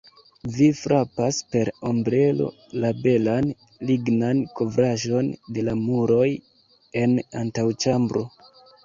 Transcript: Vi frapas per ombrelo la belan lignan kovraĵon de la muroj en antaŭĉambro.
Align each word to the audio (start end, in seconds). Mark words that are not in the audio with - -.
Vi 0.53 0.67
frapas 0.77 1.41
per 1.55 1.69
ombrelo 1.89 2.47
la 2.85 2.89
belan 3.03 3.49
lignan 3.89 4.41
kovraĵon 4.61 5.29
de 5.59 5.67
la 5.69 5.77
muroj 5.83 6.27
en 7.03 7.15
antaŭĉambro. 7.43 8.25